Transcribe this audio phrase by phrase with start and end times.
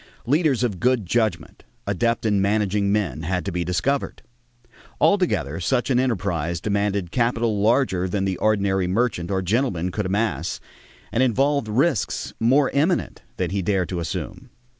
[0.25, 4.23] Leaders of good judgment, adept in managing men, had to be discovered.
[4.99, 10.59] Altogether such an enterprise demanded capital larger than the ordinary merchant or gentleman could amass
[11.11, 14.49] and involved risks more imminent than he dared to assume.